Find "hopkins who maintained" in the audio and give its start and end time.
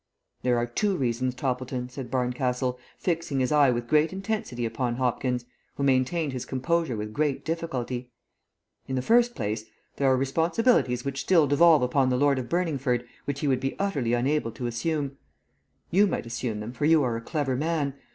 4.95-6.33